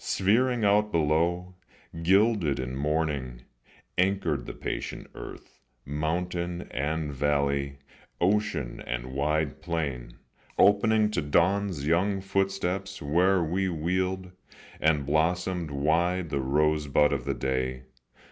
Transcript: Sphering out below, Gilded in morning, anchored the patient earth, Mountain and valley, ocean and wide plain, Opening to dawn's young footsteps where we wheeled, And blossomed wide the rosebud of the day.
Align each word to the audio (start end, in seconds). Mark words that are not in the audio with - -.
Sphering 0.03 0.65
out 0.65 0.91
below, 0.91 1.53
Gilded 2.01 2.59
in 2.59 2.75
morning, 2.75 3.43
anchored 3.99 4.47
the 4.47 4.53
patient 4.55 5.05
earth, 5.13 5.59
Mountain 5.85 6.63
and 6.71 7.13
valley, 7.13 7.77
ocean 8.19 8.81
and 8.87 9.13
wide 9.13 9.61
plain, 9.61 10.17
Opening 10.57 11.11
to 11.11 11.21
dawn's 11.21 11.85
young 11.85 12.19
footsteps 12.19 12.99
where 12.99 13.43
we 13.43 13.69
wheeled, 13.69 14.31
And 14.79 15.05
blossomed 15.05 15.69
wide 15.69 16.31
the 16.31 16.41
rosebud 16.41 17.13
of 17.13 17.25
the 17.25 17.35
day. 17.35 17.83